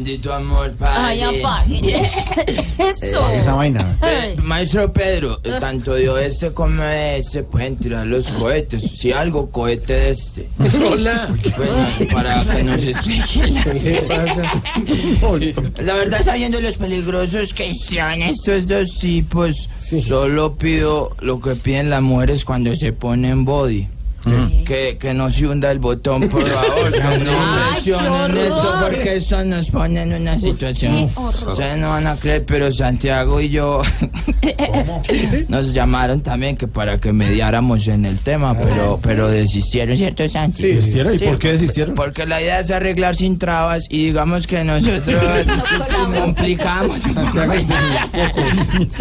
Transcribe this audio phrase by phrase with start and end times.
[0.00, 0.96] Bendito amor, padre.
[0.96, 1.94] Ay, apáguenle.
[2.78, 3.30] Eso.
[3.30, 3.98] Esa vaina.
[4.00, 8.80] Eh, Maestro Pedro, eh, tanto de oeste como de este pueden tirar los cohetes.
[8.94, 10.48] Si algo, cohete de este.
[10.88, 11.28] Hola.
[11.56, 13.40] Bueno, para que nos explique.
[13.82, 14.62] ¿Qué pasa?
[15.82, 21.90] La verdad, sabiendo los peligrosos que son estos dos tipos, solo pido lo que piden
[21.90, 23.88] las mujeres cuando se ponen body.
[24.66, 27.32] Que, que no se hunda el botón, por favor, que no
[27.72, 28.52] presionen horror.
[28.82, 31.10] porque eso nos pone en una situación.
[31.16, 33.82] Ustedes no van a creer, pero Santiago y yo
[35.48, 40.58] nos llamaron también que para que mediáramos en el tema, pero, pero desistieron, ¿cierto, Santi?
[40.58, 41.14] Sí, ¿Desistieron?
[41.14, 41.94] ¿Y por qué desistieron?
[41.94, 45.22] Porque la idea es arreglar sin trabas y digamos que nosotros
[46.18, 47.00] complicamos.
[47.02, 47.52] Santiago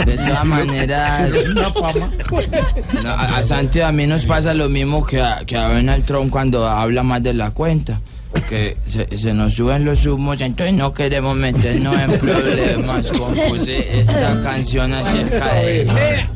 [0.05, 5.43] De todas maneras, no, a, a Santi a mí nos pasa lo mismo que a,
[5.45, 7.99] que a Donald Trump cuando habla más de la cuenta.
[8.47, 13.11] Que se, se nos suben los humos, entonces no queremos meternos en problemas.
[13.11, 15.89] Compuse esta canción acerca de él.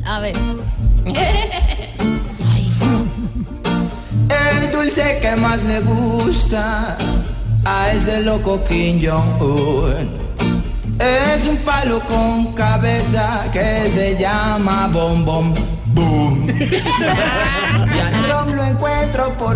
[0.04, 0.34] A ver.
[4.28, 6.96] El dulce que más le gusta
[7.64, 10.22] a ese loco Kim Jong-un
[10.98, 15.54] es un palo con cabeza que se llama Bom Bom
[15.86, 16.46] Boom.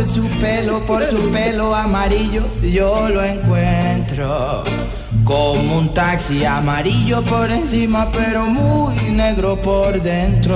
[0.07, 2.45] Por su pelo, por su pelo amarillo.
[2.63, 4.63] Yo lo encuentro
[5.25, 10.55] como un taxi amarillo por encima, pero muy negro por dentro.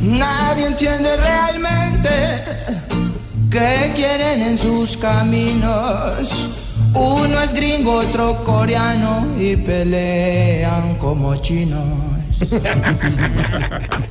[0.00, 2.18] Nadie entiende realmente
[3.50, 6.48] qué quieren en sus caminos.
[6.92, 11.84] Uno es gringo, otro coreano y pelean como chinos.